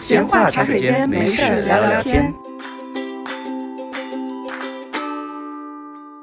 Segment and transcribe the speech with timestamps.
[0.00, 2.32] 闲话茶水间，没事聊聊天。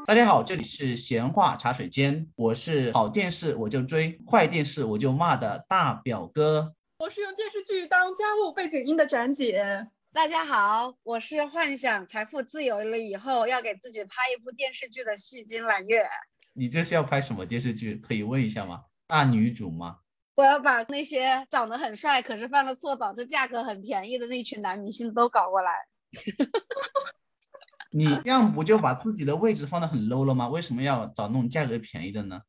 [0.06, 6.74] 大家好，这里是闲话茶水间，我是好电视我就追，坏电视我就骂的大表哥。
[7.00, 9.88] 我是用电视剧当家务背景音的展姐。
[10.14, 16.06] 大家好，我是幻想财富自由了以后要给自己拍一部电视剧的戏精揽月。
[16.54, 17.96] 你这是要拍什么电视剧？
[17.96, 18.84] 可以问一下吗？
[19.06, 19.98] 大女主吗？
[20.36, 25.88] 我要把那些长得很帅，可是犯了错导致价格很便宜的那群男明星都搞过来。
[27.92, 30.50] 你这样不就把自己的位置放得很 low 了吗？
[30.50, 32.42] 为什么要找那种价格便宜的呢？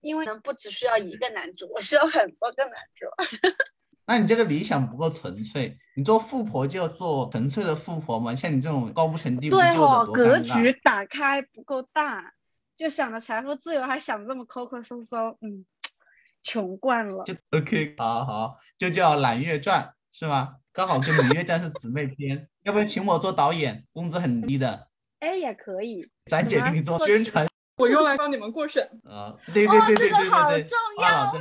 [0.00, 3.06] 因为不只需要一个男主，我需要很多个男主。
[4.06, 8.36] 那你这个理想不够纯粹，你做富婆就要做纯粹的富婆嘛？
[8.36, 12.34] 像你这种高不成低不就的，多格局打开不够大，
[12.76, 15.66] 就想着财富自由，还想这么抠抠搜搜，嗯。
[16.44, 19.82] 穷惯了，就 OK，好好，就叫《揽月传》
[20.16, 20.56] 是吗？
[20.72, 23.84] 刚好跟《芈月传》是姊妹篇，要不要请我做导演？
[23.92, 24.88] 工资很低的。
[25.20, 26.06] 哎，也可以。
[26.26, 27.46] 展姐给你做宣传，
[27.78, 28.82] 我用来帮你们过审。
[29.04, 30.28] 啊，对对对对对对对。
[30.30, 31.30] 好重要哦！
[31.32, 31.40] 天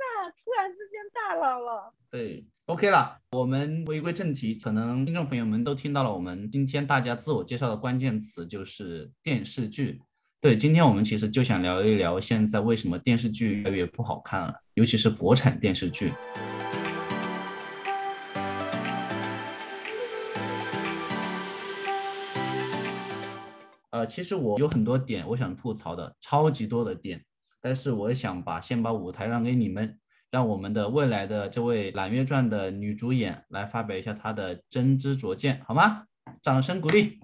[0.00, 1.94] 哪，突然之间大佬了。
[2.10, 4.54] 对，OK 了，我们回归正题。
[4.56, 10.02] 可能听众朋友们都听到了，我们今天大家自我介绍的关键词就是电视剧。
[10.42, 16.14] 对，今天我们其实就想聊一聊现在为什么电视剧越来越不好看了，尤其是国产电视剧。
[23.90, 27.22] 呃，其实我有很多点我想吐槽的，超级多的点，
[27.60, 29.98] 但是我想把先把舞台让给你们，
[30.30, 36.04] 让我们的未来的这位《揽月传》的女主演来发表一下她的真知灼见，好吗？
[36.40, 37.20] 掌声鼓励。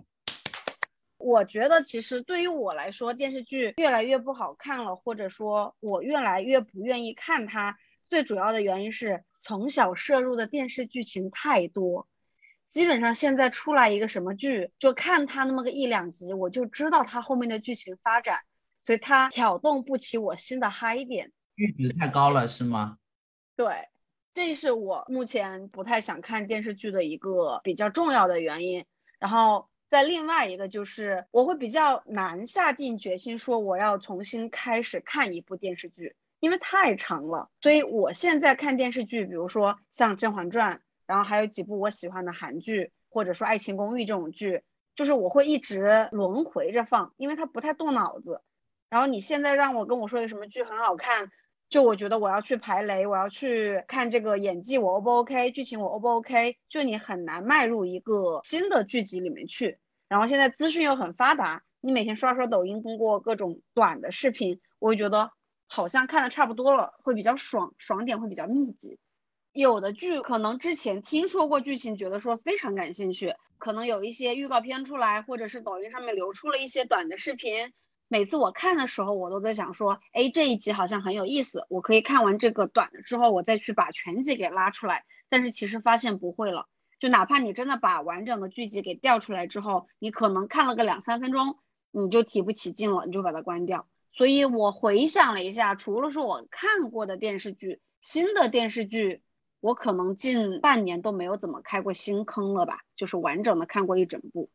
[1.27, 7.77] 我觉得其实对于我来说，电视剧越来越不好看了，或者说我越来越不愿意看它。
[8.09, 12.07] 最主要的原因是从小摄入的电视剧情太多，
[12.69, 18.43] 基本上现在出来一个什么剧，就看它那么个一两集，我就知道它后面的剧情发展，
[18.79, 21.33] 所以它挑动不起我新的嗨点。
[21.57, 22.99] 阈值太高了是吗？
[23.57, 23.89] 对，
[24.33, 28.85] 这是我目前不太想看电视剧的一个比较重要的原因。
[29.19, 29.69] 然后。
[29.89, 37.51] 在另外一个就是，我会比较难下定决心说我要重新开始看一部电视剧，因为太长了。
[37.61, 40.77] 所以我现在看电视剧，比如说像《甄嬛传》，
[41.07, 44.63] 然后还有几部我喜欢的韩剧，或者说《爱情公寓》这种剧，
[44.95, 48.41] 就是我会一直轮回着放，因为它不太动脑子。
[48.89, 51.31] 然后你现在让我跟我说有什么剧很好看，
[51.69, 59.79] 就我觉得我要去排雷，我要去看这个演技我 O 不 OK，剧情我 O 不 OK，就你很难迈入一个新的剧集里面去。
[60.09, 65.33] 然后现在资讯又很发达，你每天刷刷抖音，通过各种短的视频，我会觉得
[65.67, 68.99] 好像看的差不多了，会比较爽，爽点会比较密集。
[69.53, 77.73] 有的剧可能之前听说过剧情，觉得说非常感兴趣，可能有一些预告片出来，或者是抖音上面流出了一些短的视频。
[78.09, 85.05] 每次我看的时候，我都在想说，哎，这一集好像很有意思，我可以看完这个短的之后，我再去把全集给拉出来。
[85.29, 86.69] 但是其实发现不会了。
[87.01, 91.59] 就哪怕你真的把完整的剧集给调出来之后，你可能看了个两三分钟，
[91.91, 93.89] 你就提不起劲了，你就把它关掉。
[94.13, 99.21] 所以我回想了一下，除了是我看过的电视剧，新的电视剧，
[99.61, 104.49] 我可能近半年都没有怎么开过新坑了吧，就是完整的看过一整部。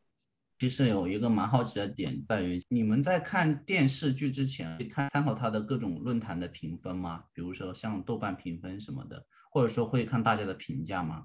[0.62, 7.24] 其实有一个蛮好奇的点在于，你们在看电视剧之前，会看参考它的各种论坛的评分吗？
[7.32, 11.24] 比如说像豆瓣评分什么的，或者说会看大家的评价吗？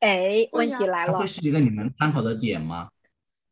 [0.00, 2.88] 哎，问题来了，它会是一个你们参考的点吗？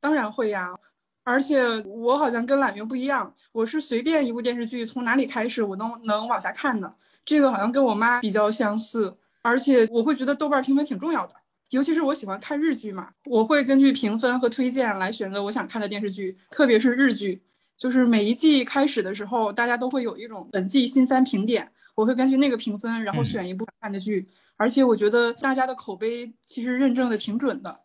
[0.00, 0.74] 当然会呀，
[1.22, 6.92] 而且我好像跟懒云不一样，我是随便一部电视剧从哪里开始我都能往下看的。
[7.24, 11.34] 这个好像跟我妈比较相似，而且我会觉得豆瓣评分挺重要的，
[11.72, 17.42] 尤其是我喜欢看日剧嘛，我会根据评分和推荐来选择我想看的电视剧，特别是日剧，
[17.78, 24.28] 就是每一季开始的时候，大家都会有一种本季新番评点，我会根据那个评分，然后选一部看的剧。
[24.58, 27.80] 而且我觉得大家的口碑其实认证的挺准的。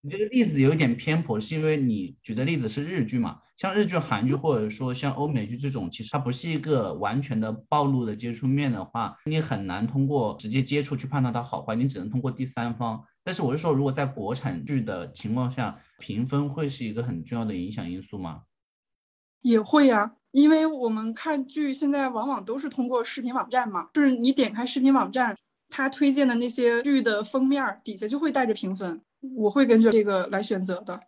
[0.00, 3.38] 你这个例子有点偏颇，是因为你举的例子是日剧嘛？
[3.56, 13.00] 像日剧、韩剧或者说像欧美剧这种，其实它不是一个完全的暴露的接触面的话，你很难通过直接接触去判断它好坏，你只能通过第三方。
[13.28, 18.44] 但是我是说，如果在国产剧的情况下，评分会是一个很重要的影响因素吗？
[19.42, 25.36] 也会呀，因为我们看剧现在往往都是通过视频网站嘛，就是你点开视频网站。
[25.68, 28.98] 它推荐的那些剧的封面底下就会带着评分，
[29.36, 30.98] 我会根据这个来选择的。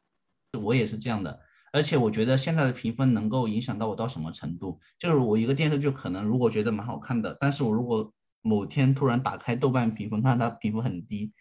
[0.61, 1.41] 我也是这样的，
[1.73, 4.79] 而且我觉得现在的评分能够影响到我到什么程度？
[4.99, 8.13] 就是我一个电视剧可能如果觉得蛮好看的，但是我如果
[8.43, 11.33] 某天突然打开豆瓣评分，看它评分很低，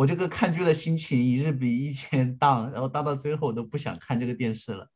[0.00, 4.88] 我这个看剧的心情一日比一天荡，然后荡到最后我都不想看这个电视了，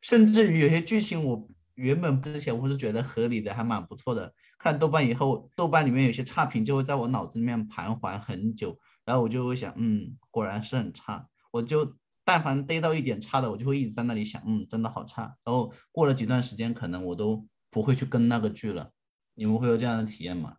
[0.00, 11.94] 甚至于有些剧情我原本之前我是觉得合理的，还蛮不错的，看豆瓣以后，豆瓣里面有些差评就会在我脑子里面盘桓很久，然后我就会想，嗯，果然是很差，我就
[12.24, 18.90] 但凡逮到一点差的，我就会一直在那里想，嗯，真的好差，然后过了几段时间，可能我都不会去跟那个剧了。
[19.34, 20.56] 你们会有这样的体验吗？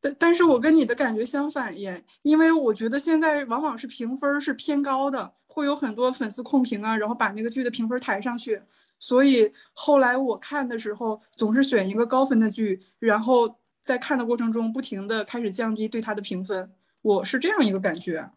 [0.00, 8.60] 但但是我跟你的感觉相反耶，因为我觉得现在往往是评分是偏高的，会有很多粉丝控评啊，然后把那个剧的评分抬上去，
[8.98, 16.70] 所以后来我看的时候总是选一个高分的剧，然后在看的过程中不停的开始降低对它的评分，
[17.02, 18.30] 我是这样一个感觉。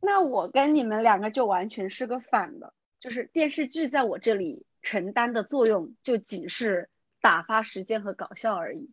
[0.00, 6.88] 那我跟你们两个就完全是个反的，就是电视剧在我这里承担的作用就仅是
[7.20, 8.90] 打发时间和搞笑而已。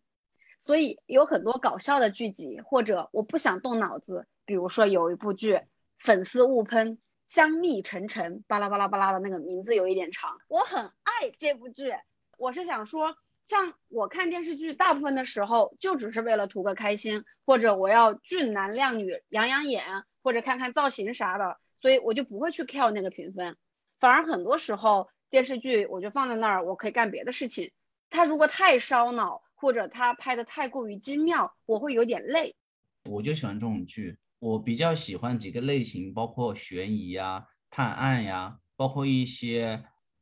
[0.64, 5.60] 所以有很多搞笑的剧集，或者我不想动脑子，比如说有一部剧，
[6.00, 11.92] 粉丝误喷香蜜沉沉，巴拉巴拉巴拉的那个名字有一点长，我很爱这部剧。
[12.38, 19.84] 我是想说，像我看电视剧，大部分的时候就只是为了图个开心，或者我要俊男靓女养养眼，
[20.22, 23.58] 或者看看造型啥的，所以我就不会去 care 那个评分。
[24.00, 27.74] 反而很多时候电视剧我就放在那儿，我可以干别的事情。
[28.10, 29.44] 它如果太烧脑。
[29.64, 32.54] 或者他拍的太过于精妙，我会有点累。
[33.06, 39.82] 我就喜欢这种剧，我比较喜欢几个类型，包括悬疑呀、探案呀，包括一些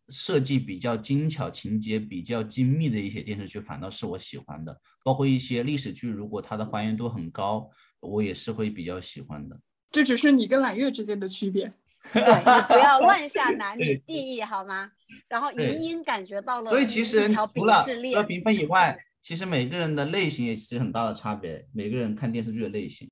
[0.09, 4.79] 设计比较精巧、情节比较精密的一些电视剧，反倒是我喜欢的。
[5.03, 7.67] 包括一些历史剧，如果它的还原度很高，
[7.99, 9.59] 我也是会比较喜欢的。
[9.89, 11.73] 这只是你跟揽月之间的区别。
[12.13, 12.21] 对，
[12.67, 14.91] 不要乱下男女定义好吗？
[15.27, 18.95] 然后莹莹感觉到了，所以其实除了除了评分以外。
[19.21, 23.09] 其实每个人的类型也是很大的差别，每个人看电视剧的类型。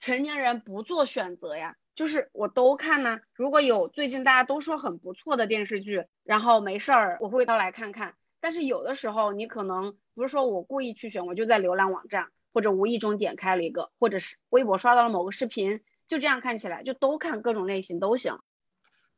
[0.00, 3.18] 成年人不做选择呀，就是我都看呢。
[3.32, 8.14] 如果有最近大家都说很不错的电视剧，然后没事儿我会到来看看。
[8.40, 18.38] 但是有的时候你可能不是说我故意去选，我就在浏览网站或者无意中点开了一个，或者是微博刷到了某个视频，就这样看起来就都看各种类型都行。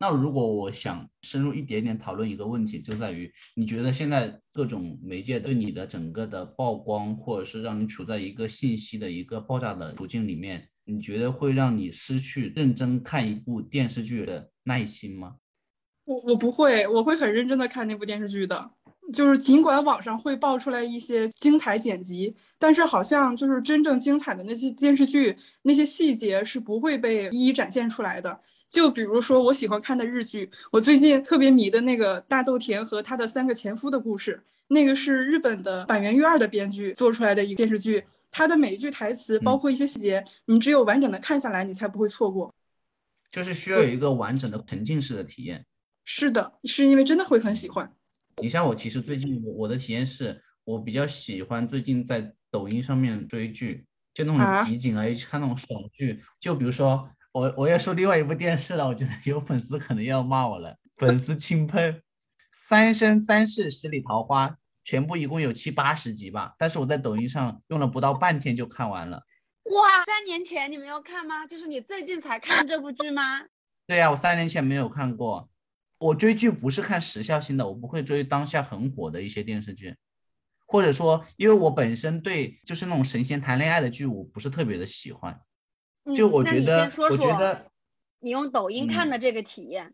[0.03, 15.37] 那如果我想深入一点点讨论一个问题，就在于你觉得现在各种媒介对你的整个的曝光，或者是让你处在一个信息的一个爆炸的途径里面，你觉得会让你失去认真看一部电视剧的耐心吗？
[16.07, 18.73] 我我不会，我会很认真的看那部电视剧的。
[19.13, 28.41] 就是尽管网上会爆出来一些精彩剪辑，但是好像就是真正精彩的那些电视剧那些细节是不会被一一展现出来的。
[28.69, 42.55] 就比如说我喜欢看的日剧，我最近特别迷的那个大豆田和他的三个前夫的故事，那个是日本的板垣瑞二的编剧做出来的一个电视剧，他的每一句台词包括一些细节，你只有完整的看下来，你才不会错过。
[43.33, 45.65] 就是需要有一个完整的沉浸式的体验。
[46.05, 47.93] 是的，是因为真的会很喜欢。
[48.43, 56.23] 你像我，其实最近我的体验是，我比较喜欢最近在抖音上面追剧，就那种集锦啊，看那种爽剧。
[56.39, 61.95] 就比如说，我我要说另外一部电视了，我觉得有粉丝可能要骂我了，粉丝轻喷
[62.53, 64.49] 《三生三世十里桃花》，
[64.85, 69.23] 全部一共有七八十集吧，但是我在抖音上用了不到半天就看完了。
[69.65, 71.47] 哇，三年前你没有看吗？
[71.47, 73.23] 就是你最近才看这部剧吗？
[73.87, 75.49] 对呀，我三年前没有看过。
[76.01, 79.95] 我追剧不是看时效性的，我不会追当下很火的一些电视剧，
[80.67, 85.39] 或者说，因为我本身对就是那种神仙谈恋爱的剧，我不是特别的喜欢。
[86.17, 87.71] 就我觉得，我觉得
[88.21, 89.93] 你用抖音看的这个体验，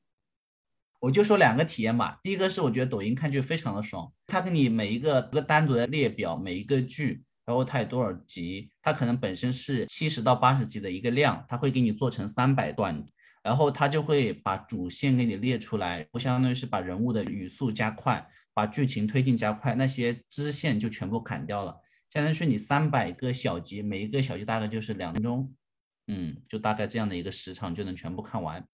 [1.00, 2.20] 我就说两个体验吧。
[2.22, 13.04] 第一个是我觉得抖音看剧非常的爽，它给你每一个个单独的列表，每一个剧，然后它有多少集，它可能本身是七十到八十集的一个量，它会给你做成三百段。
[13.46, 21.80] 然后他就会把主线给你列出来，不相当于是把人物的语速加快，把剧情推进加快，那些支线就全部砍掉了。
[22.12, 25.54] 相当于是你三百个小集，每一个小集大概就是两分钟，
[26.08, 28.66] 嗯，就大概这样的一个时长就能全部看完。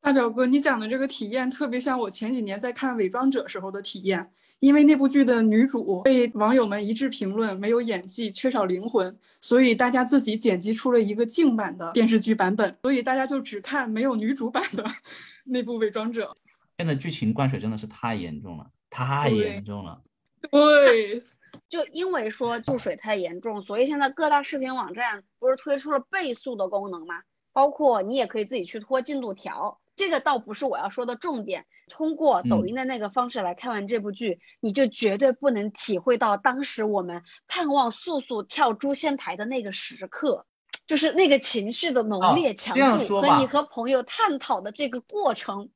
[0.00, 4.30] 大表哥，你讲的这个体验特别像我前几年在看《伪装者》时候的体验。
[4.60, 14.84] 因为那部剧的女主被网友们一致评论没有演技、缺少灵魂，所以大家自己剪辑出了一个净版的电视剧版本，所以大家就只看没有女主版的
[15.44, 16.26] 那部《伪装者》。
[16.76, 20.02] 现在剧情灌水真的是太严重了，太严重了。
[20.50, 21.22] 对，
[21.68, 27.22] 就因为说注水太严重，所以现在各大视频网站不是推出了倍速的功能吗？
[27.52, 29.79] 包括你也可以自己去拖进度条。
[30.00, 31.66] 这个倒不是我要说的重点。
[31.88, 40.46] 通过抖音的那个方式来看完这部剧，你就绝对不能体会到当时我们盼望素素跳诛仙台的那个时刻。
[40.86, 45.68] 就是那个情绪的浓烈强度和你和朋友探讨的这个过程，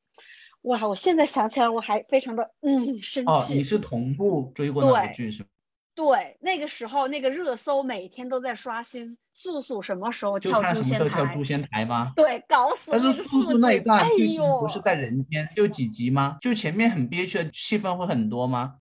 [0.62, 0.88] 哇！
[0.88, 3.30] 我现在想起来我还非常的嗯生气。
[3.30, 5.48] 哦，你是同步追过那部剧是吗？
[5.94, 11.08] 对，那个时候那个热搜每天都在刷新，素素什么时候跳诛仙台？
[11.08, 12.12] 跳诛仙台吗？
[12.16, 16.36] 对，搞死但是素素那一段剧情不是在人间，就几集吗？
[16.40, 18.74] 就前面很憋屈的戏份会很多吗？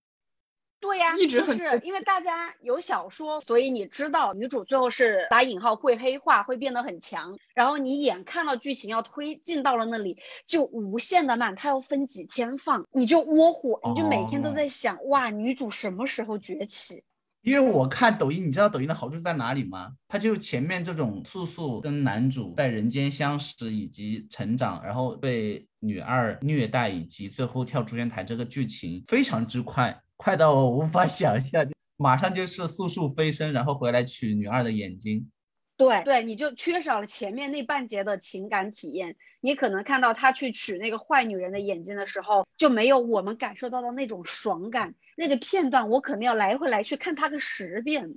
[0.84, 7.38] 对呀，一直是因为大家有小说，所以你知道女主最后是打引号会黑化，会变得很强。
[7.56, 17.06] 然后你眼看到剧情要推进到了那里，就无限的慢，它要分几天放，你就窝火，你就每天都在想，哇，女主什么时候崛起？
[17.44, 19.94] 因为我看抖音，你知道抖音的好处在哪里吗？
[20.10, 30.03] 它就前面这种素素跟男主在人间相识以及成长，然后被女二虐待，以及最后跳诛仙台这个剧情非常之快。
[30.17, 31.67] 快到我无法想象，
[31.98, 35.29] 马上就是速速飞升，然后回来取女二的眼睛。
[35.75, 39.15] 对对，你就缺少了前面那半截的情感体验。
[39.41, 44.93] 你可能看到他去取那个坏女人的眼睛的时候，就没有我们感受到的那种爽感。
[45.17, 48.15] 那个片段我可能要来回来去看他个十遍。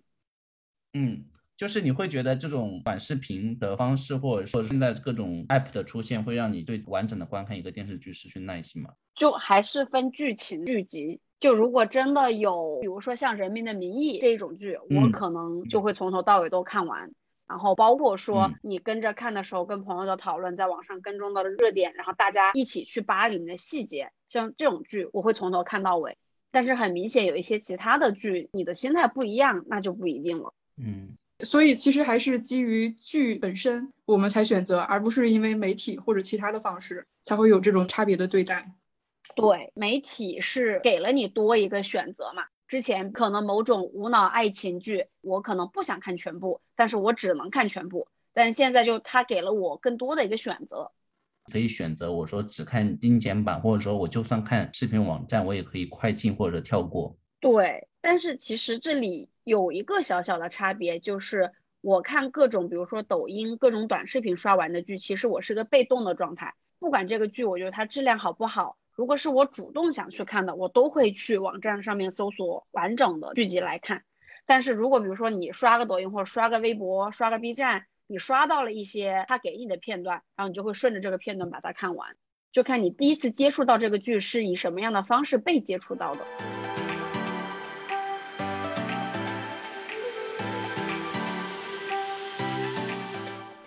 [0.92, 1.24] 嗯，
[1.56, 8.90] 就是你会觉得这种短视频的方式，或者说现在各种 app 的出现，会让你对完整的观看一个电视剧失去耐心吗？
[9.16, 11.20] 就还是分剧情剧集。
[11.38, 17.12] 就如果真的有，比如说像《人民的名义》这种剧，我可能就会从头到尾都看完。
[17.48, 26.16] 然后包括说你跟着看的时候，跟朋友的讨论，在网上跟踪到的热点，然后大家一起去扒里面的细节，像这种剧，我会从头看到尾。
[26.50, 30.54] 但是很明显，有一些其他的剧，你的心态不一样，那就不一定了。
[30.78, 38.72] 嗯，所以其实还是基于剧本身，我们才选择，而不是因为媒体或者其他的方式才会有这种差别的对待。
[39.36, 42.46] 对，媒体是给了你多一个选择嘛。
[42.66, 48.08] 之前可能某种无脑爱情剧，我可能不想看全部，但是我只能看全部。
[48.32, 50.90] 但现在就他给了我更多的一个选择，
[51.52, 57.16] 可以选择我说只看精简版，或者说我就算看视频网站，我也可以快进或者跳过。
[57.38, 61.52] 对，但是其实这里有一个小小的差别，就是
[61.82, 68.76] 我看各种，比如说抖音各种短视频刷完的剧，其实我是个被动的状态，不管这个剧，我觉得它质量好不好。
[68.96, 74.04] 如果是我主动想去看的，我都会去网站上面搜索完整的剧集来看。
[74.46, 82.16] 但是如果比如说你刷个抖音或者刷个微博、刷个 B 站，你刷到了一些他给你的片段，然后你就会顺着这个片段把它看完，
[82.52, 86.24] 就看你第一次接触到这个剧是以什么样的方式被接触到的。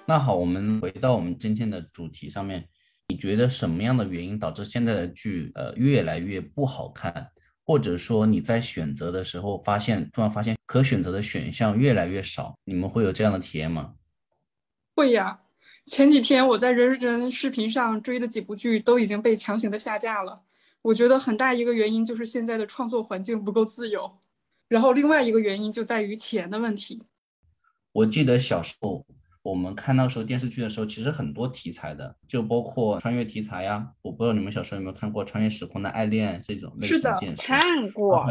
[0.07, 2.67] 那好，我们回到我们今天的主题上面。
[3.09, 7.31] 你觉得什么样的原因导致现在的剧呃越来越不好看，
[7.65, 13.95] 或者说你在选择的时候发现突然发现可选择的选项越来越少，你们会有这样的体验吗？
[14.95, 15.39] 会呀，
[15.87, 20.43] 前几天我在人人视频上追的几部剧都已经被强行的下架了。
[20.83, 24.19] 我觉得很大一个原因就是现在的创作环境不够自由，
[24.67, 27.01] 然后另外一个原因就在于钱的问题。
[27.91, 29.03] 我记得小时候。
[29.49, 33.91] 我们看那时候电视剧的时候，其实很多题材的，就包括穿越题材呀。
[34.03, 37.43] 我不知道你们小时候有没有看过《穿越时空的爱恋》这种类型电视？
[37.43, 38.25] 看过。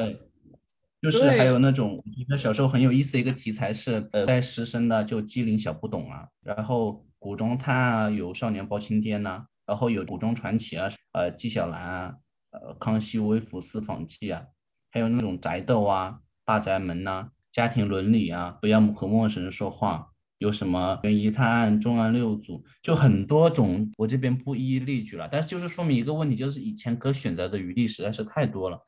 [1.00, 12.14] 就是还有那种，我觉得小时候很有意思的一个题材是，呃，带师生的就机灵小不懂啊，然后古装探案啊，有少年包青天呐，然后有古装传奇啊，呃，纪晓岚啊，
[12.50, 14.42] 呃，康熙微服私访记啊，
[14.90, 20.10] 还有那种宅斗啊，大宅门呐，家庭伦理啊，不要和陌生人说话。
[20.38, 25.28] 有什么悬疑探案、重案六组，就很多种，我这边不一一列举了。
[25.30, 28.80] 但是就是说明一个问题，就是以前可选择的余地实在是太多了。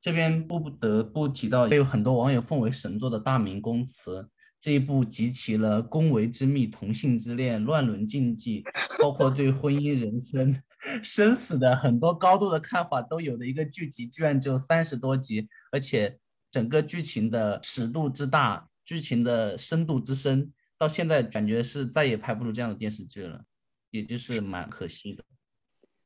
[0.00, 4.22] 这边不得不提到，也有很多网友奉为神作的《大明宫词》
[4.60, 8.64] 这一部，集齐了宫闱之秘、同性之恋、乱伦禁忌，
[8.98, 10.58] 包括对婚姻、人生、
[11.04, 16.18] 生死的很多高度的看法都有的一个剧集，居然只有三十多集，而且
[16.50, 20.50] 整个剧情的尺度之大，剧情的深度之深。
[20.78, 23.44] 到现在感觉是再也拍不出这样的电视剧了，
[23.90, 25.24] 也就是蛮可惜的。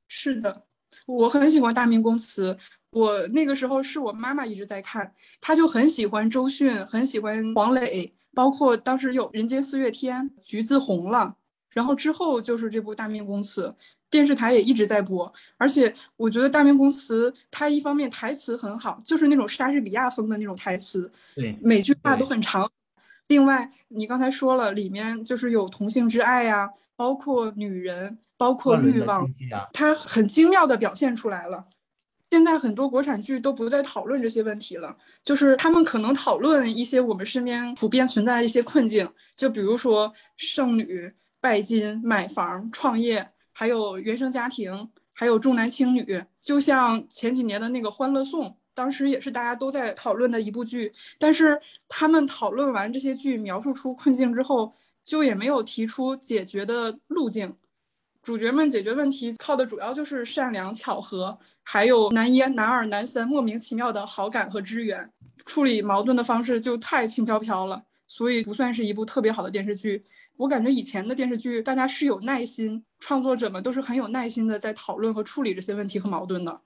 [0.07, 0.67] 是的，
[1.07, 2.55] 我很喜欢《大明宫词》，
[2.91, 11.37] 我那个时候是我妈妈一直在看，她就很喜欢周迅，很喜欢黄磊，包括当时有《人间四月天》，橘子红了，
[11.73, 13.67] 然后之后就是这部《大明宫词》，
[14.11, 15.31] 电视台也一直在播。
[15.57, 22.71] 而且我觉得《大明宫词》它一方面台词很好，就是那种莎士比亚风的那种台词，对，每句话都很长。
[23.29, 29.29] 另外，你刚才说了，里面就是有同性之爱呀，包括女人，包括欲望，
[29.73, 31.67] 它很精妙的表现出来了。
[32.31, 46.23] 现在很多国产剧都不再讨论这些问题了，就是他们可能讨论一些我们身边普遍存在的一些困境，就比如说剩女、拜金、买房、创业，还有原生家庭，还有重男轻女。
[46.43, 48.47] 就像前几年的那个《欢乐颂》，
[48.79, 57.53] 当时也是大家都在讨论的一部剧，但是他们讨论完这些剧，描述出困境之后，就也没有提出解决的路径。
[58.23, 65.11] 主角们解决问题靠的主要就是善良、巧合，还有男一、男二、男三莫名其妙的好感和支援。
[65.45, 70.01] 处理矛盾的方式就太轻飘飘了，所以不算是一部特别好的电视剧。
[70.37, 76.61] 我感觉以前的电视剧，大家是有耐心，创作者们都是很有耐心的在讨论和处理这些问题和矛盾的。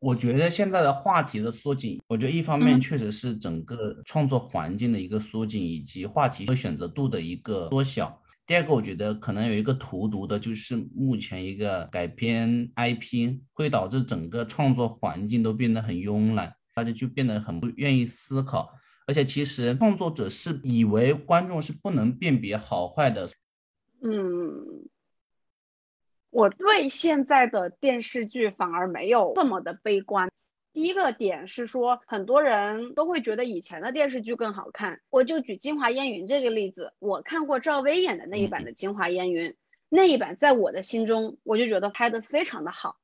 [0.00, 8.22] 我觉得现在的话题的缩紧，我觉得一方面确实是整个创作环境的一个缩紧，以及话题和选择度的一个缩小。
[8.46, 18.70] 第二个，我觉得可能有一个荼毒的，就是目前一个改编 IP 会导致整个创作环境都变得很慵懒，大家就变得很不愿意思考，
[19.06, 23.28] 而且其实创作者是以为观众是不能辨别好坏的。
[24.02, 24.88] 嗯，
[26.30, 30.30] 我对现在的电视剧反而没有这么的悲观。
[30.72, 35.00] 第一个点是说，很多人都会觉得以前的电视剧更好看。
[35.10, 39.50] 我就举《京华烟云》这个例子，我看过赵薇演的那一版的《京华烟云》，
[39.88, 42.96] 那一版在我的心中，我就觉得拍的非常的好。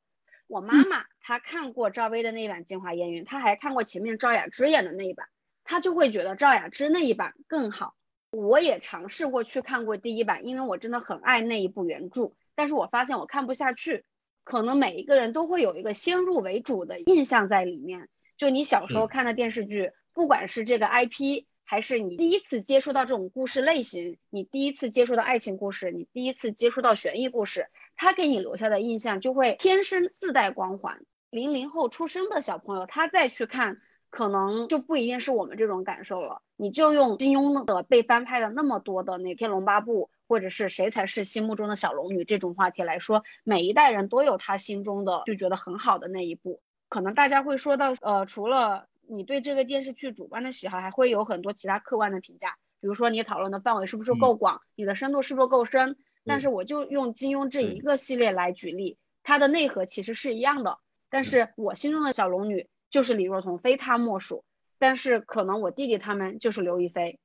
[0.47, 5.27] 我妈妈她看过赵薇的那一版《京华烟云》，她还看过前面赵雅芝演的那一版，
[5.65, 7.97] 她就会觉得赵雅芝那一版更好。
[8.31, 14.05] 我也尝试过去看过第一版，因为我真的很爱那一部原著，但是我发现我看不下去。
[14.47, 18.11] 可能每一个人都会有一个先入为主的印象在里面。
[18.37, 31.01] 就你小时候看的电视剧，不管是这个 IP，还是你第一次接触到这种故事类型，你第一次接触到爱情故事，你第一次接触到悬疑故事，他给你留下的印象就会天生自带光环。
[31.31, 33.79] 零零后出生的小朋友，他再去看，
[34.11, 36.43] 可能就不一定是我们这种感受了。
[36.57, 40.11] 你就用金庸的被翻拍的那么多的那《天龙八部》。
[40.29, 46.61] 或者是谁才是心目中的小龙女这种话题来说，每一代人都有他心中的就觉得很好的那一部。
[46.89, 55.97] 可能大家会说到，呃，除了你对这个电视剧主观的喜好，还会有很多其他客观的评价，比如说你讨论的范围是不是够广，你的深度是不是够深。
[56.27, 60.79] 但是我就用金庸这一个系列来举例，它的内核其实是一样的。
[61.11, 64.43] 但是我心中的小龙女就是李若彤，非她莫属。
[64.79, 67.19] 但是可能我弟弟他们就是刘亦菲。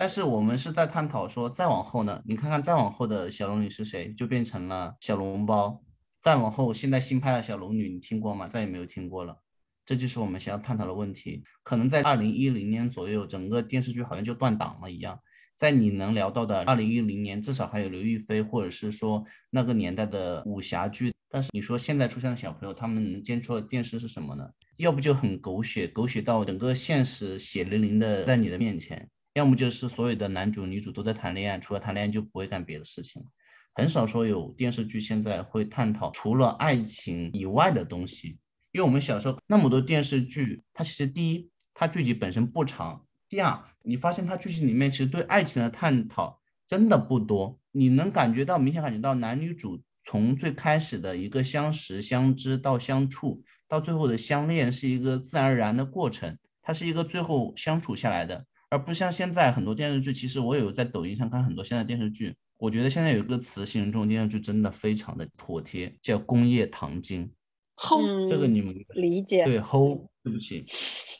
[0.00, 2.22] 但是我们是在探讨说，再往后呢？
[2.24, 5.82] 你看看再往后的小龙女是谁，就变成了小笼包。
[6.20, 8.46] 再往后，现在新拍的小龙女，你听过吗？
[8.46, 9.36] 再也没有听过了。
[9.84, 11.42] 这就是我们想要探讨的问题。
[11.64, 15.18] 可能在二零一零年左右，整个电视剧好像就断档了一样。
[15.56, 21.12] 在你能聊到的二零一零年，至少还有刘亦菲，或者是说那个年代的武侠剧。
[21.28, 24.48] 但是你说现在出现的小朋友，他们能接触的电视是什么呢？
[24.76, 29.10] 要不就很狗血，狗血到整个现实血淋淋的在你的面前。
[29.38, 33.24] 要么就是所有的男主女主都在谈恋爱，除了谈恋爱就不会干别的事情，
[33.72, 38.36] 很少说有电视剧现在会探讨除了爱情以外的东西。
[38.72, 47.60] 因为我们小时候那么多电视剧，它其实第一，它剧集本身不长；第二，你发现它剧集里面其实对爱情的探讨真的不多。
[47.70, 58.44] 你能感觉到明显感觉到男女主从最开始的一个相识相知到相处，到最后的相恋是一个自然而然的过程，它是一个最后相处下来的。
[58.70, 67.30] 而不像现在很多电视剧，其实我有在抖音上看很多现在电视剧，我觉得现在有一个词形容这种电视剧真的非常的妥帖，叫工业糖精。
[67.76, 69.44] 齁，这个你们理解？
[69.44, 70.66] 对，齁，对不起，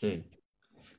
[0.00, 0.24] 对，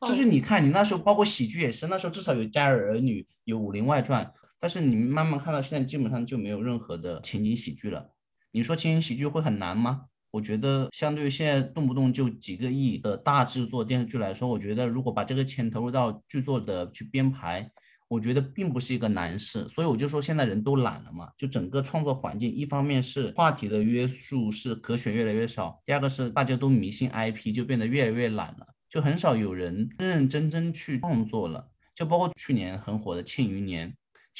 [0.01, 4.25] 就是你看你那时候包括喜剧也是，那时候至少有《家有儿女》，有《武林外传》，
[4.57, 8.13] 但是你慢慢看到现在，基本上就没有任何的情景喜剧了。
[8.51, 10.05] 你说情景喜剧会很难吗？
[10.31, 17.71] 我觉得，相对于现在动不动就几个亿的大制作电视剧来说，我觉得如果把这个钱投入到剧作的去编排，
[18.07, 19.67] 我觉得并不是一个难事。
[19.69, 31.69] 所以我就说，现在人都懒了嘛，就整个创作环境，一方面是话题的约束是可选越来越少，第二个是大家都迷信 IP，就变得越来越懒了，就很少有人认认真真去创作了。
[31.95, 33.89] 就包括去年很火的《庆余年》。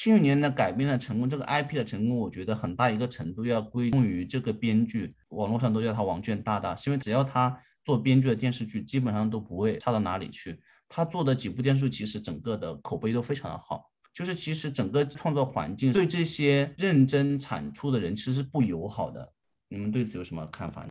[0.02, 5.14] 庆余年的改编的成功，这个 IP 的成功，我觉得很大一个程度要归功于这个编剧。
[5.28, 10.58] 网络上都叫他王卷大大，是因为只要他做编剧的电视剧，基本上都不会差到哪里去。
[10.88, 13.92] 他做的几部电视剧，其实整个的口碑都非常的好。
[14.14, 19.34] 就是其实整个创作环境对这些认真产出的人其实是不友好的。
[19.68, 20.88] 你们对此有什么看法？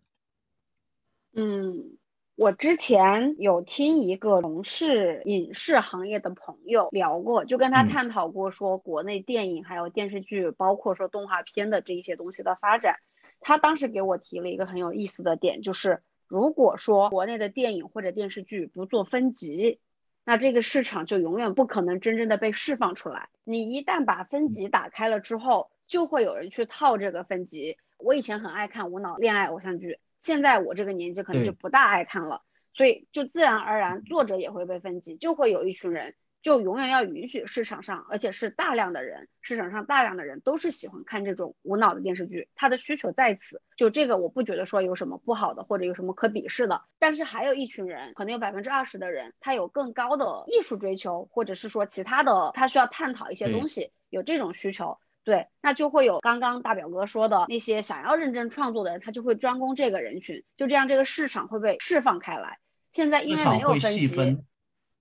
[1.32, 1.97] 嗯。
[2.38, 13.00] 我之前有听一个从事影视行业的朋友聊过，就跟他探讨过说国内电影还有电视剧，包括说动画片的这一些东西的发展。
[13.40, 19.80] 他当时给我提了一个很有意思的点，就是如果说国内的电影或者电视剧不做分级，
[20.24, 23.30] 那这个市场就永远不可能真正的被释放出来。
[23.42, 27.78] 你一旦把分级打开了之后，就会有人去套这个分级。
[27.98, 32.42] 我以前很爱看无脑恋爱偶像剧，现在我这个年纪可能就不大爱看了，
[32.74, 36.14] 所以就自然而然作者也会被分级，就会有一群人。
[36.40, 43.60] 就永远要允许市场上，而且是大量的人，市场上大量的人都是喜欢看这种无脑的电视剧，他的需求在此。
[43.76, 46.84] 就这个，我不觉得说有什么不好的，或者有什么可鄙视的。
[47.00, 55.00] 但是还有一群人，可能有百分之二十的人，他有更高的艺术追求，或者是说其他的，他需要探讨一些东西，有这种需求。
[55.28, 62.58] 对，那就会有刚刚大表哥说的那些想要认真创作的人，他就会专攻这个人群，就这样这个市场会被释放开来。
[62.92, 64.38] 现在因为没有分级，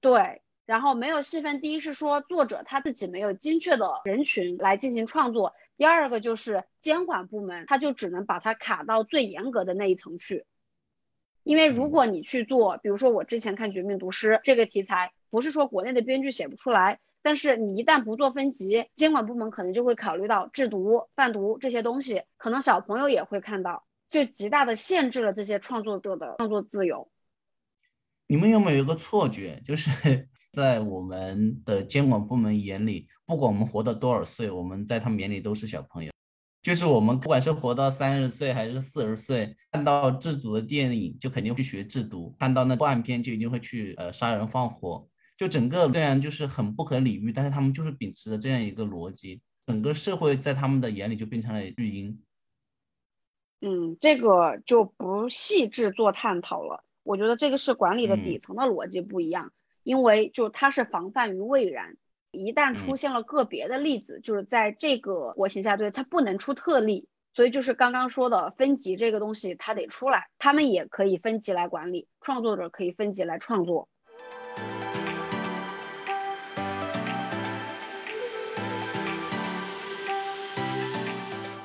[0.02, 0.42] 对。
[0.66, 10.44] 然后没有细分，第一是说作者他自己没有精确的人群来进行创作，第二个就是监管部门他就只能把它卡到最严格的那一层去，
[11.44, 27.12] 因为如果你去做，比如说我之前看《绝命毒师》这个题材，不是说国内的编剧写不出来，但是你一旦不做分级，监管部门可能就会考虑到制毒、贩毒这些东西，可能小朋友也会看到，就极大的限制了这些创作者的创作自由。
[28.28, 30.30] 你们有没有一个错觉，就是？
[30.54, 36.12] 在我们的监管部门眼里，不管我们活到多少岁，我们在他们眼里都是小朋友。
[36.64, 45.10] 就是我们不管是活到三十岁还是四十岁，看到制毒的电影就肯定去学制毒，看到那破案片就一定会去呃杀人放火。
[45.38, 52.22] 就整个虽然就是很不可理喻，但是他们就是秉持着这样一个逻辑，整个社会在他们的眼里就变成了巨婴。
[53.62, 56.84] 嗯，这个就不细致做探讨了。
[57.04, 59.52] 我觉得这个是管理的底层的逻辑不一样。
[59.84, 61.96] 因为就它是防范于未然，
[62.32, 73.88] 一旦出现了个别的例子，就是在这个国情下，对它不能出特例，所以就是刚刚说的分级这个东西，它得出来，他们也可以分级来管理，创作者可以分级来创作。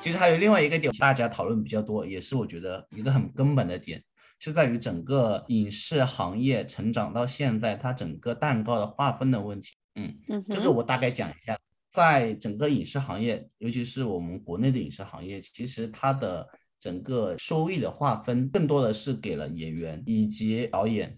[0.03, 4.03] 其实还有另外一个点，大家讨论比较多，也是我觉得一个很根本的点。
[4.37, 9.69] 是在于整个影视行业成长到现在，它整个蛋糕的划分的问题。
[9.95, 10.13] 嗯，
[10.49, 11.57] 这个我大概讲一下，
[11.89, 16.45] 在整个影视行业，尤其是我们国内的影视行业，其实它的
[16.81, 21.17] 整个收益的划分，更多的是给了演员以及导演。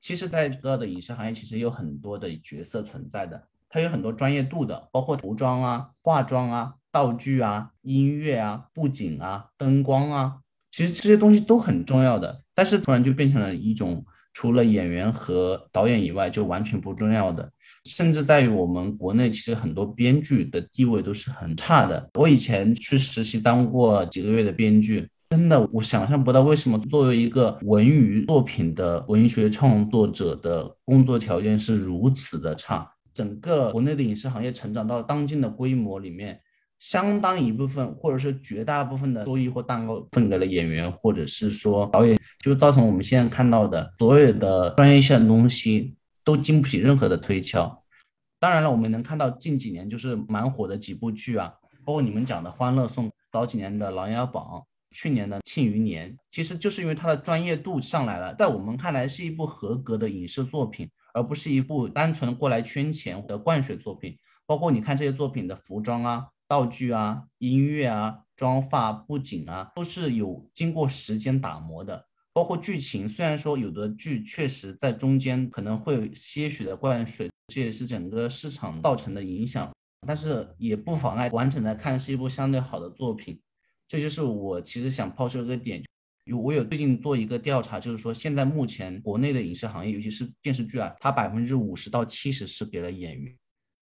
[0.00, 10.36] 其实，在整个的影视行业，其实有很多的角色存在的，它有很多专业度的，包括服装啊、化妆啊、道具啊、音乐啊、布景啊、灯光啊。
[10.70, 17.50] 其实这些东西都很重要的，但是突然就变成了一种除了演员和导演以外就完全不重要的，
[17.86, 22.08] 甚至在于我们国内，其实很多编剧的地位都是很差的。
[22.14, 32.88] 我以前去实习当过几个月的编剧，真的我想象不到为什么作为一个文娱作品的文学创作者的工作条件是如此的差。
[33.12, 36.40] 整个国内的影视行业成长到当今的规模里面。
[36.80, 47.84] 相当一部分，或者是绝大部分的收益或蛋糕分给了演员，或者是说导演，就造成我们现在看到的所有的专业性的东西都经不起任何的推敲。
[48.38, 51.52] 当然了，我们能看到近几年就是蛮火的几部剧啊，
[51.84, 54.42] 包括你们讲的《欢乐颂》，早几年的《琅琊榜》，
[54.92, 64.16] 去年的《庆余年》，其实就是因为它的专业度上来了，在我们看来是一部合格的影视作品，而不是一部单纯过来圈钱的灌水作品。
[64.46, 66.24] 包括你看这些作品的服装啊。
[66.50, 72.08] 道具啊，音乐啊，妆发、布景啊，都是有经过时间打磨的。
[72.32, 79.70] 包括剧情，虽然说有的剧确实在中间可能会有些许的灌水，这也是整个市场造成的影响，
[80.04, 83.40] 但是也不妨碍完整的看是一部相对好的作品。
[83.86, 85.84] 这就是我其实想抛出一个点，
[86.24, 93.36] 有我有最近做一个调查，就是说现在目前国内的影视行业，尤其是电视剧啊，它百分之五十到七十是给了演员。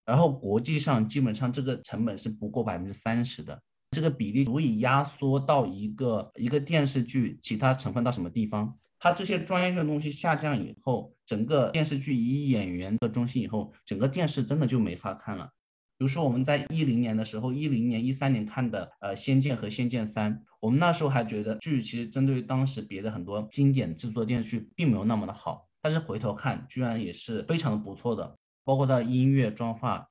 [0.08, 8.74] 然后国际上基本上这个成本是不过百分之三十的，这个比例足以压缩到一个一个电视剧其他成分到什么地方？
[8.98, 15.50] 它这些专业性的东西下降以后，整个电视剧以演员的中心以后，整个电视真的就没法看了。
[15.98, 28.38] 比如说我们在一零年的时候，一零年、一三年看的呃《仙剑》和《仙剑三》，我们那时候还觉得剧其实针对当时别的很多经典制作电视剧并没有那么的好，但是回头看居然也是非常的不错的。
[28.68, 30.06] 包括到音乐妆发，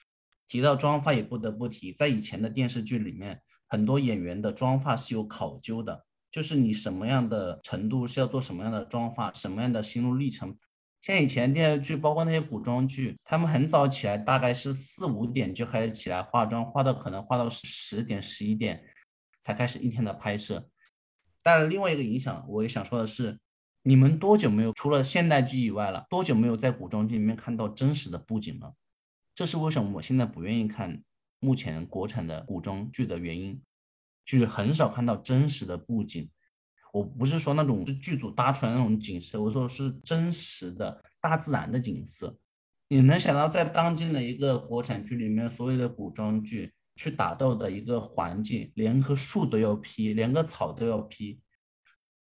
[0.48, 10.58] 提到妆发也不得不提，在以前的电视剧里面，很多演员的妆发是有考究的，就是你什么样的程度是要做什么样的妆发，什么样的心路历程。
[11.02, 18.84] 像以前电视剧，包括那些古装剧，他们很早起来，大概是四五点就开始起来化妆，化到可能化到十点十一点
[19.43, 20.67] 才开始一天的拍摄。
[21.43, 23.38] 但另外一个影响，我也想说的是，
[23.88, 26.06] 你们多久没有除了现代剧以外了？
[26.10, 28.73] 多久没有在古装剧里面看到真实的布景了？
[29.34, 31.02] 这是为什么我现在不愿意看
[31.39, 33.62] 目前国产的古装剧的原因，
[34.26, 36.30] 就是很少看到真实的布景。
[36.91, 42.38] 我不是说那种是剧组搭出来那种景色，我说是真实的大自然的景色。
[42.89, 51.39] 你能想到在当今的一个国产剧里面，所有的古装剧去打斗的一个环境，连棵树都要劈，连个草都要劈。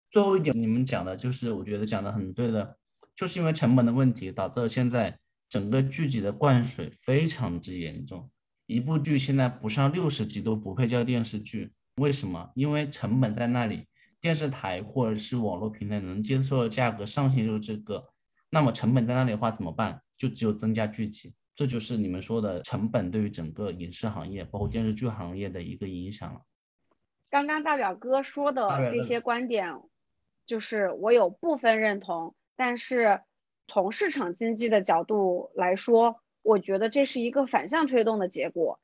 [0.09, 2.77] 最后一点，你们讲的就是，我觉得讲的很对的，
[3.15, 5.17] 就是因为成本的问题，导致了现在
[5.49, 8.29] 整个剧集的灌水非常之严重。
[8.65, 12.51] 一部剧现在不上六十集都不配叫电视剧，为什么？
[12.55, 13.87] 因为成本在那里。
[14.19, 18.03] 电视台或者是网络平台能接受的价格上限就是这个，
[18.49, 20.01] 那么成本在那里的话怎么办？
[20.17, 26.41] 就只有增加剧集，这就是你们说的成本对于整个影视行业，包括电视剧行业的一个影响了。
[27.29, 29.71] 刚刚大表哥说的这些观点，
[30.47, 33.21] 就是我有部分认同，但是
[33.67, 38.79] 从市场经济的角度来说，我觉得这是一个反向推动的结果，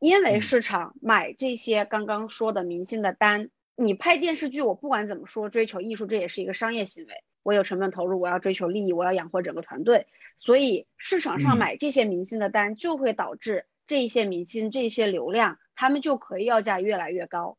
[0.00, 3.50] 因为市场买这些刚刚说的明星的单。
[3.76, 7.12] 你拍电视剧，我不管怎么说，追求艺术，这也是一个商业行为。
[7.42, 10.06] 我有成本投入，我要追求利益，我要养活整个团队。
[10.38, 17.58] 所以市场上买这些明星的单，就会导致这些明星、这些流量，他们就可以要价越来越高，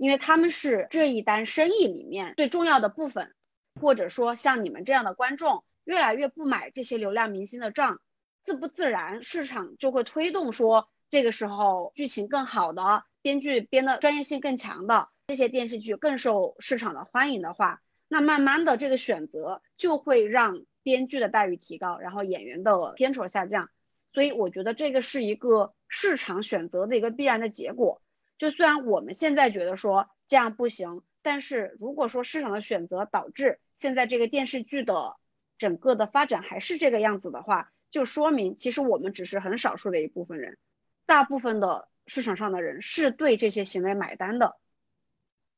[0.00, 3.34] 因为他们是这一单生意里面最重要的部分。
[3.80, 8.00] 或者说，像你们这样的观众，越来越不买这些流量明星的账，
[8.42, 15.08] 自不自然，市场就会推动说，这个时候剧情更好的编剧编的专业性更强的。
[15.28, 23.68] 这些电视剧更受市场的欢迎的话，那慢慢的这个选择就会让编剧的待遇提高，然后演员的片酬下降。
[24.12, 28.02] 所以我觉得这个是一个市场选择的一个必然的结果。
[28.40, 35.16] 就虽然我们现在觉得说这样不行，但是如果说市场的选择导致现在这个电视剧的
[35.58, 40.56] 整个的发展还是这个样子的话，就说明其实我们只是很少数的一部分人，
[41.04, 44.56] 大部分的市场上的人是对这些行为买单的。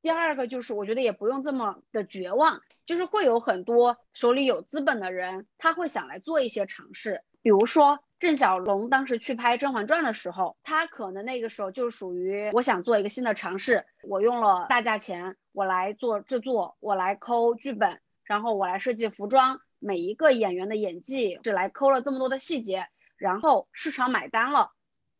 [0.00, 7.22] 第二个就是，我觉得也不用这么的绝望，就是会有很多手里有资本的人，他会想来做一些尝试。
[7.42, 24.70] 比如说郑晓龙当时去拍《甄嬛传》的时候，他可能那个时候就属于我想做一个新的尝试，我用了大价钱，我来做制作，我来抠剧本，然后我来设计服装，每一个演员的演技，只来抠了这么多的细节，然后市场买单了。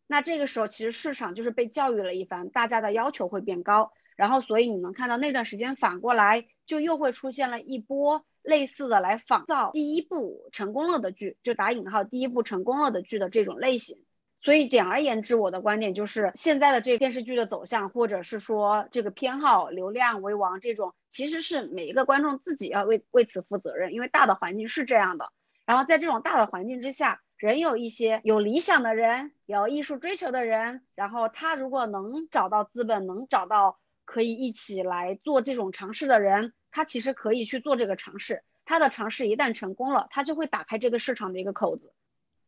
[0.07, 3.91] 那这个时候其实市场就是被教育了一番，大家的要求会变高。
[4.15, 13.99] 然后，所以你能看到那段时间反过来，就又会出现了一波类似的来仿造第一部成功了的剧，就打引号第一部成功了的剧的这种类型。
[14.41, 25.31] 所以简而言之，我的观点就是，现在的这个电视剧的走向，或者是说这个偏好流量为王这种，其实是每一个观众自己要为为此负责任，因为大的环境是这样的。
[25.65, 33.79] 然后在这种大的环境之下，仍有一些有理想的人，有艺术追求的人，然后他如果能找到资本，能找到。
[34.05, 38.43] 可以一起来做这种尝试的人，他其实可以去做这个尝试。
[38.65, 41.93] 他的尝试一旦成功了，他就会打开这个市场的一个口子。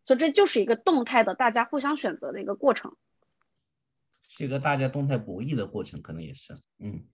[0.06, 2.96] 所以这就是一个动态的，大家互相选择的一个过程，
[4.28, 6.54] 是一个大家动态博弈的过程，可能也是。
[6.78, 7.04] 嗯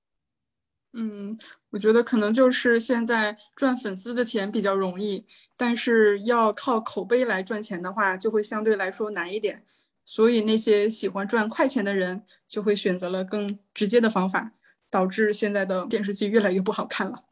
[0.92, 1.38] 嗯，
[1.70, 5.24] 我觉得可能就是现在赚粉丝的钱比较容易，
[5.56, 9.64] 但是要靠口碑来赚钱的话，就会相对来说难一点。
[10.04, 14.52] 所以那些喜欢赚快钱的人就会选择了更直接的方法，
[14.90, 17.24] 导致现在的电视剧越来越不好看了。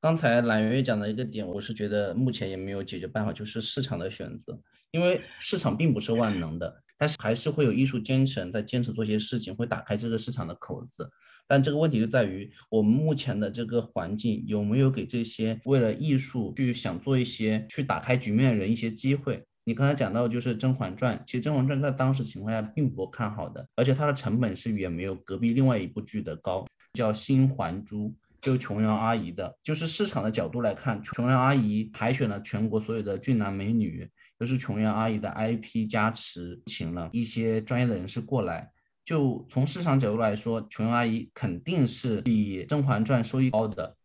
[0.00, 4.60] 刚才蓝月讲的一个点，我是觉得目前也没有解决办法，就是市场的选择，
[4.92, 11.10] 因为市场并不是万能的，但是还是会有艺术坚持在坚持做一些事情，会打开这个市场的口子。
[11.48, 19.44] 但这个问题就在于我们目前的这个环境有没有给这些为了艺术去想做一些去打开局面的人一些机会。
[19.68, 28.08] 你刚才讲到就是《甄嬛传》，其实《甄嬛传》在当时情况下并不看好的，而且它的成本是远没有隔壁另外一部剧的高，叫《新还珠》，
[28.40, 29.54] 就琼瑶阿姨的。
[29.62, 38.70] 就是市场的角度来看，琼瑶阿姨海选了全国所有的俊男美女，都是琼瑶阿姨的 IP 加持，请了一些专业的人士过来。
[39.04, 43.97] 就从市场角度来说，琼瑶阿姨肯定是比《甄嬛传》收益高的。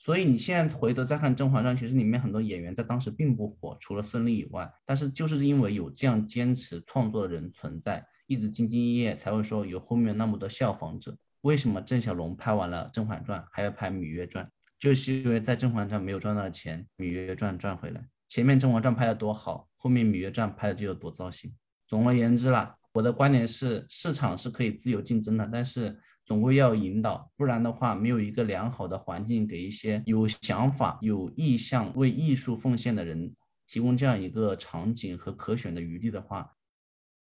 [0.00, 4.70] 所以你现在回头再看《甄嬛传》，其实里面很多演员在当时并不火，除了孙俪以外。
[4.86, 11.18] 但是就是因为有这样坚持创作的人存在，一直兢兢业业，才会说有后面那么多效仿者。
[11.40, 14.44] 为什么郑晓龙拍完了《甄嬛传》还要拍《芈月传》？
[14.78, 18.00] 就是因为在《甄嬛传》没有赚到钱，《芈月传》赚回来。
[18.28, 21.52] 前面《甄嬛传》拍的多好，后面《芈月传》拍的就有多糟心。
[21.88, 25.98] 总而言之啦，我的观点是，市场是可以自由竞争的，但是。
[26.28, 33.34] 总归要引导，不然的话，没有一个良好的环境给一些有想法、有意向为艺术奉献的人
[33.66, 36.54] 提供这样一个场景和可选的余地的话，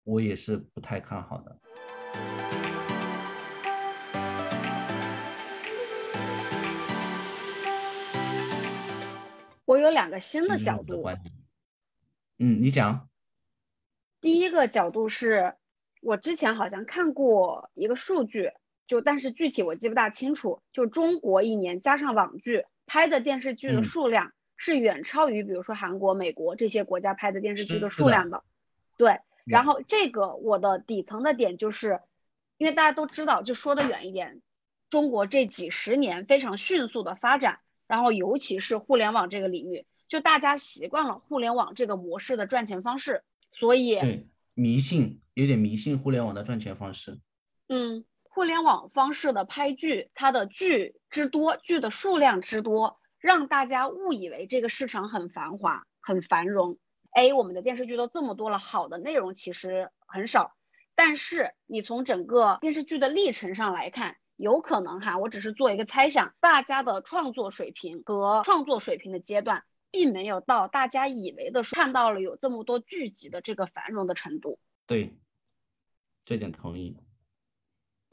[0.05, 1.59] 我也是不太看好的。
[9.65, 11.03] 我有两个新的角度。
[12.39, 13.09] 嗯，你讲。
[14.21, 15.55] 第一个角度是
[15.99, 18.53] 我之前好像看过一个数据，
[18.87, 20.61] 就但是具体我记不大清楚。
[20.71, 28.43] 就中国一年加上网剧拍的电视剧的数量是远超于比如说韩国、美国这些国家拍的电视剧的数量的。
[28.97, 31.99] 对，然后这个我的底层的点就是，
[32.57, 34.41] 因为大家都知道，就说的远一点，
[34.89, 37.59] 中国这几十年非常迅速的发展。
[37.85, 47.19] 然后，尤其是互联网这个领域，就大家习惯了互联网这个模式的赚钱方式，所以对迷信有点迷信互联网的赚钱方式。
[47.67, 56.79] 嗯，互联网方式的拍剧，它的剧之多，剧的数量之多，让大家误以为这个市场很繁华、很繁荣。
[57.11, 60.55] 哎，我们的电视剧都这么多了，好的内容其实很少。
[60.95, 74.57] 但是你从整个电视剧的历程上来看，有可能哈，我只是做一个猜想，大家的创作水平和创作水平的阶段，并没有到大家以为的看到了有这么多剧集的这个繁荣的程度。
[74.87, 75.13] 对，
[76.25, 76.97] 这点同意。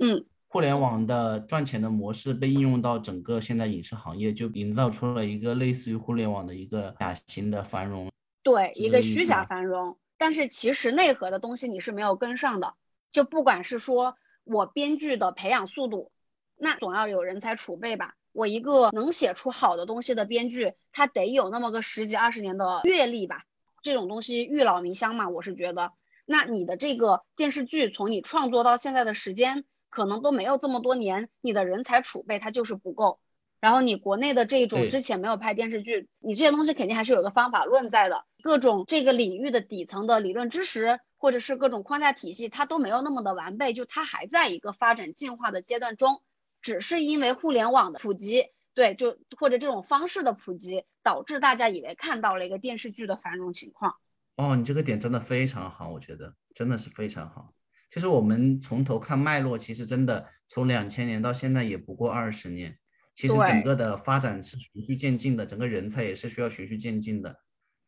[0.00, 8.10] 嗯，互联网的赚钱的模式被应用到整个现在影视行业，就营造出了一个类似于互联网的一个假型的繁荣。
[8.42, 12.74] 对，一个虚假繁荣，但是其实内核的东西你是没有跟上的，
[13.12, 14.16] 就不管是说。
[14.42, 16.10] 我编剧的培养速度，
[16.56, 18.14] 那总要有人才储备吧。
[18.32, 23.44] 我一个能写出好的东西的编剧，他得有那么个十几二十年的阅历吧。
[23.82, 25.92] 这种东西遇老弥香嘛，我是觉得。
[26.24, 33.20] 那你的这个电视剧从你创作到现在的时间，可能都没有这么多年，你的人才储备它就是不够。
[33.60, 46.22] 然后你国内的这种之前没有拍电视剧，你这些东西肯定还是有个方法论在的，各种这个领域的底层的理论知识，或者是各种框架体系，它都没有那么的完备，就它还在一个发展进化的阶段中，
[46.62, 53.96] 只是因为互联网的普及，对，就或者这种方式的普及，导致大家以为看到了一个电视剧的繁荣情况。
[54.36, 57.52] 哦，你这个点真的非常好，我觉得真的是非常好。
[57.90, 62.78] 其实我们从头看脉络，其实真的从两千年到现在也不过二十年。
[63.14, 67.36] 其实整个的发展是循序渐进的，整个人才也是需要循序渐进的。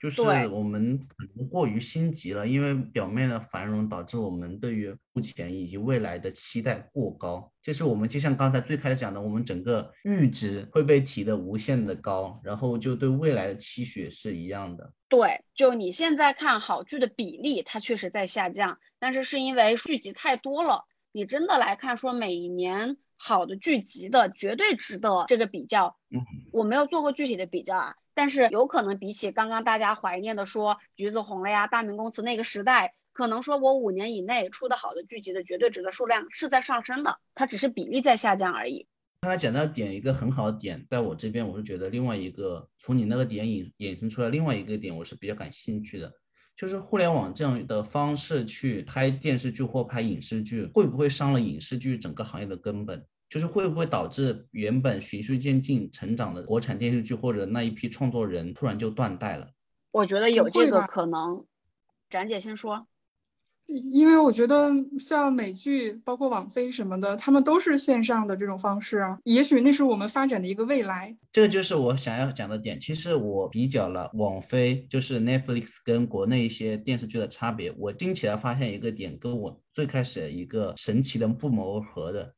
[0.02, 7.52] 就是我们可能过于心急了，因为表面的繁荣导致我们对于目前以及未来的期待过高。
[7.62, 14.92] 就是我们就像刚才最开始讲的，我们整个阈值会被提的无限的高，然后就对未来的期许是一样的。
[15.08, 20.84] 对，就你现在看好剧的比例，它确实在下降，但是是因为剧集太多了。
[21.12, 22.96] 你真的来看说每一年。
[23.24, 38.86] 好的剧集的绝对值得这个比较，嗯，我没有做过具体的比较啊，但是有可能比起刚刚大家怀念的说橘子红了呀、大明宫词那个时代，可能说我五年以内出的好的剧集的绝对值的数量是在上升的，它只是比例在下降而已。
[39.22, 46.12] 刚才讲到点一个很好的点，在我这边我是觉得另外一个从你那个点引衍生出来另外一个点，我是比较感兴趣的。
[46.54, 53.06] 就是互联网这样的方式去拍电视剧或拍影视剧，会不会伤了影视剧整个行业的根本？
[53.32, 59.48] 就是会不会导致原本循序渐进成长的国产电视剧或者那一批创作人突然就断代了？
[59.90, 61.42] 我觉得有这个可能。
[62.10, 62.86] 展姐先说。
[63.66, 69.18] 因为我觉得像美剧，包括网飞什么的，他们都是线上的这种方式啊。
[69.24, 71.16] 也许那是我们发展的一个未来。
[71.30, 72.78] 这个就是我想要讲的点。
[72.78, 77.72] 其实我比较了网飞，就是 Netflix 跟国内一些电视剧的差别。
[77.78, 82.34] 我惊奇的发现一个点，跟我最开始一个神奇的不谋而合的，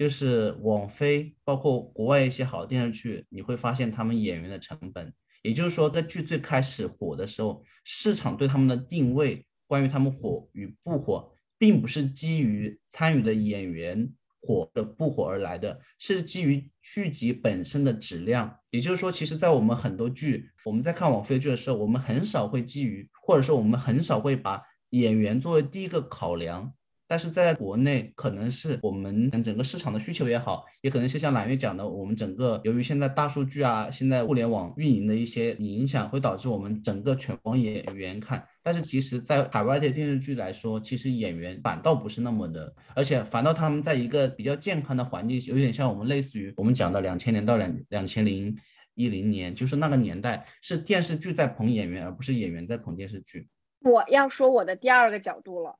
[0.00, 9.46] 就是网飞包括国外一些好的电视剧，你会发现他们演员的成本，也就是说，在剧最开始火的时候，市场对他们的定位。
[9.66, 14.10] 关于他们火与不火，并不是基于参与的演员
[14.40, 18.56] 火的不火而来的，是基于剧集本身的质量。
[18.70, 26.72] 也就是说，其实，在我们很多剧，我们在看网飞剧的时候，我们很少会基于，或者说我们很少会把演员作为第一个考量。
[27.10, 38.46] 但是在国内，可能是我们整个市场的需求也好，也可能是像揽月讲的，我们整个由于现在大数据啊，现在互联网运营的一些影响，会导致我们整个全网演员看。
[38.62, 48.56] 但是其实，在海外的电视剧来说，其实演员反倒不是那么的，而且反倒他们在一个比较健康的环境，有点像我们类似于我们讲的两千年到两两千零
[48.94, 53.48] 一零年，就是那个年代是电视剧在捧演员，而不是演员在捧电视剧。
[53.80, 55.74] 我要说我的第二个角度了。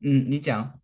[0.00, 0.80] 嗯，你讲。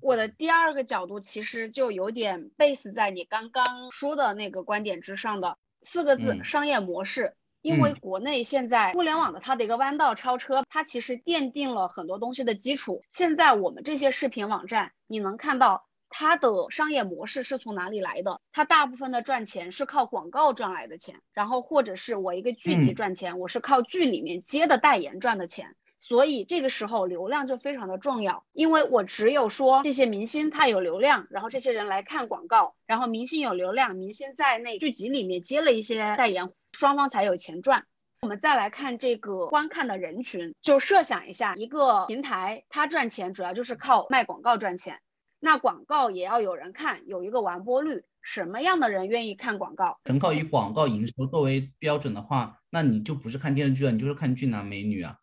[0.00, 7.34] 我的第二个角度其实就有点 base 在你刚刚说的那个观点之上的四个字：商业模式。
[7.62, 13.02] 因为国内现在互联网的它的一个弯道超车，它其实奠定了很多东西的基础。
[13.10, 18.40] 现在我们这些视频网站，你能看到它的商业模式是从哪里来的？
[18.52, 25.74] 它大部分的赚钱是靠广告赚来的钱，然后或者是我一个剧集赚钱，我是靠剧里面接的代言赚的钱。
[25.98, 36.52] 所以这个时候流量就非常的重要，因为我只有说这些明星他有流量，然后这些人来看广告，然后明星有流量，明星在那剧集里面接了一些代言。
[36.72, 37.86] 双方才有钱赚。
[38.20, 45.00] 我们再来看这个观看的人群，就设想一下，一个平台它赚钱主要就是靠卖广告赚钱，
[45.40, 48.02] 那广告也要有人看，有一个完播率。
[48.20, 49.98] 什么样的人愿意看广告？
[50.04, 55.16] 纯靠以广告营收作为标准的话，那你就不是看电视剧了，你就是看俊男美女啊。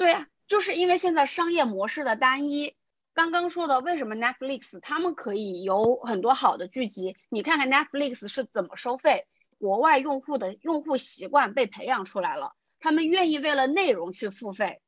[0.00, 2.74] 对啊，就是因为现在商业模式的单一。
[3.12, 7.16] 刚刚说的，为什么 Netflix 他们可以有很多好的剧集？
[7.28, 9.26] 你看看 Netflix 是怎么收费？
[9.58, 14.80] 国外用户的用户习惯被培养出来了，他们愿意为了内容去付费。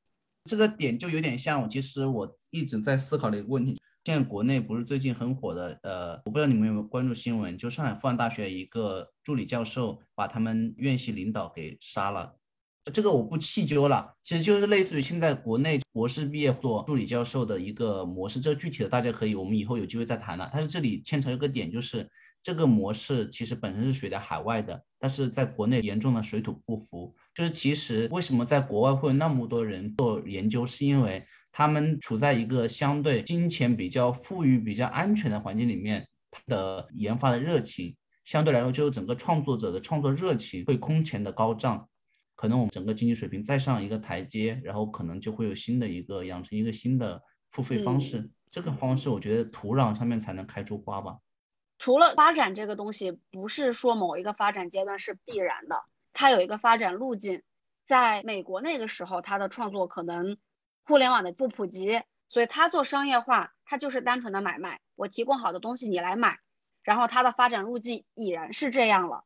[0.47, 3.79] 这个点就有点像我，其实我一直在思考的一个问题。
[4.05, 12.35] 现在国内不是最近很火的，呃，我不知道你们有没有关注新闻，就上海复旦大学一个助理教授把他们院系领导给杀了。
[12.93, 18.41] 这个我不细究了，其实就是类似于现在国内博士毕业做助理教授的一个模式。
[18.41, 20.51] 这个具体的大家可以，我们以后有机会再谈了。
[20.53, 22.09] 但是这里牵扯一个点就是。
[22.45, 27.15] 这个模式其实本身是学的海外的，但是在国内严重的水土不服。
[27.33, 41.89] 就是其实为什么在国外会有那么多人做研究，是因为他们处在一个相对金钱比较富裕、比较安全的环境里面，他的研发的热情相对来说，就是整个创作者的创作热情会空前的高涨。
[42.35, 48.31] 可能我们整个经济水平再上一个台阶，然后可能就会有新的一个养成一个新的付费方式。
[48.49, 51.19] 这个方式我觉得土壤上面才能开出花吧。
[51.79, 57.43] 除了发展这个东西，不是说某一个发展阶段是必然的，它有一个发展路径。
[57.87, 60.37] 在美国那个时候，它的创作可能
[60.85, 66.39] 互联网的不普及，所以它做商业化，它就是单纯的买卖，我提供好的东西你来买，
[66.83, 69.25] 然后它的发展路径已然是这样了。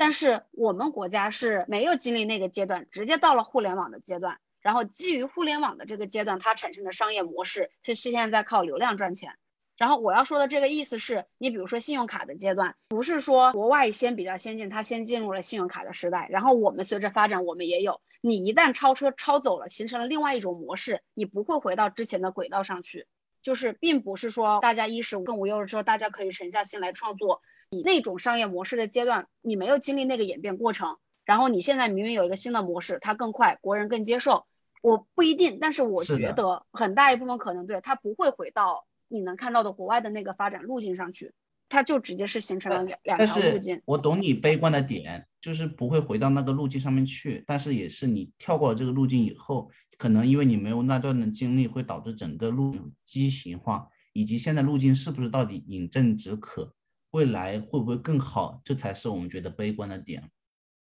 [0.00, 9.36] 但是我们国家是没有经历那个阶段，直接到了互联网的阶段，然后基于互联网的这个阶段，它产生的商业模式是现在在靠流量赚钱。
[9.76, 18.00] 然后我要说的这个意思是，你比如说信用卡的阶段，不是说国外先比较先进，它先进入了信用卡的时代，然后我们随着发展，我们也有。
[18.22, 23.06] 你一旦超车超走了，形成了另外一种模式，你不会回到之前的轨道上去。
[23.42, 27.42] 就是并不是说大家衣食更无忧的时候，大家可以沉下心来创作。
[27.72, 34.44] 你那种商业模式的阶段，你没有经历那个演变过程，然后你现在明明有一个新的模式，它更快，国人更接受。
[34.82, 38.86] 我不一定，但是我觉得很大一部分可能对它不会回到。
[39.06, 41.32] 你能看到的国外的那个发展路径上去，
[41.68, 43.80] 它就直接是形成了两两条路径。
[43.84, 47.44] 我懂你悲观的点，就是不会回到那个路径上面去。
[47.46, 56.72] 但是也是你跳过了这个路径以后，可能因为你没有那段的经历，会导致整个路畸形化，以及现在路径是不是到底饮鸩止渴，
[57.10, 60.30] 未来会不会更好，这才是我们觉得悲观的点。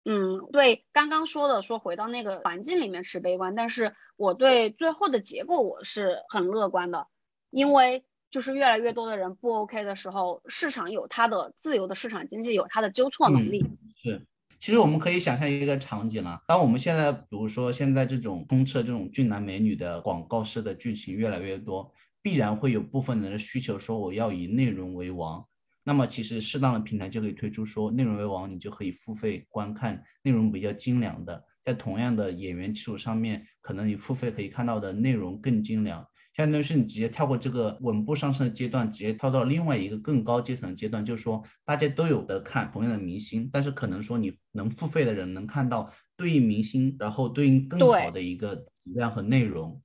[0.04, 7.08] 嗯，对，刚刚说的说回到那个环境里面是悲观，但是我对最后的结果我是很乐观的。
[7.50, 13.64] 因为就是越来越多的人不 OK 的时候，市场有它的自由的市场经济，有它的纠错能力。
[14.02, 14.26] 是，
[14.58, 25.46] 其实我们可以想象一个场景了，当我们现在比如说现在这种充斥这种俊男美女的广告式的剧情越来越多，必然会有部分人的需求说我要以内容为王。
[25.86, 36.04] 那么其实适当的平台就可以推出说内容为王，你就可以付费观看内容比较精良的，在同样的演员基础上面，可能你付费可以看到的内容更精良。
[36.34, 48.66] 相当于是你直接跳过这个稳步上升的阶段，直接跳到另外一个更高阶层的阶段，就是说大家都有的看同样的明星，但是可能说你能付费的人能看到对应明星，然后对应更好的一个质
[48.96, 49.80] 量和内容，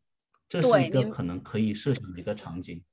[0.50, 2.84] 这是一个可能可以设想的一个场景。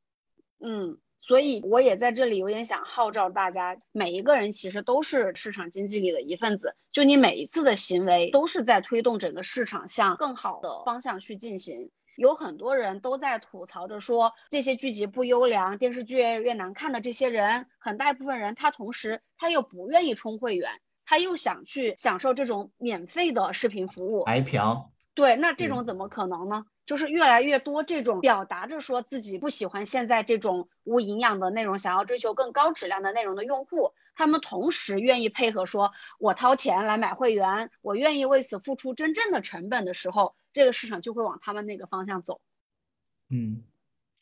[0.61, 11.91] 嗯，所以我也在这里有点想号召大家，每一个人其实都是市场经济里的一份子，就你每一次的行为都是在推动整个市场向更好的方向去进行。
[12.17, 20.69] 有很多人都在吐槽着说这些剧集不优良，电视剧越难看的这些人，很大一部分人他同时他又不愿意充会员，
[21.05, 24.91] 他又想去享受这种免费的视频服务，白嫖。
[25.19, 26.65] 对，那这种怎么可能呢？
[26.87, 35.91] 就是越来越多这种表达着说自己不喜欢现在这种无营养的内容，想要追求更高质量的内容的用户，他们同时愿意配合说，
[36.21, 40.37] 我掏钱来买会员，我愿意为此付出真正的成本的时候。
[40.53, 42.41] 这个市场就会往他们那个方向走，
[43.29, 43.65] 嗯，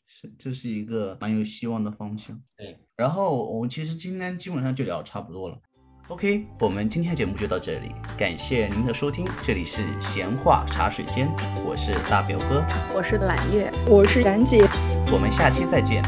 [0.07, 2.41] 是，这是一个蛮有希望的方向。
[2.57, 5.61] 对，然后我们其实今天基本上就聊差不多了。
[6.09, 11.29] OK，我们今天的节目就到这里，感谢您的收听，这里是闲话茶水间，
[11.65, 12.63] 我是大表哥，
[12.95, 14.65] 我是揽月，我是冉姐，
[15.11, 16.01] 我们下期再见。